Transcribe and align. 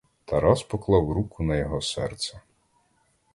Тарас 0.25 0.63
поклав 0.63 1.11
руку 1.11 1.43
на 1.43 1.55
його 1.55 1.81
серце. 1.81 2.41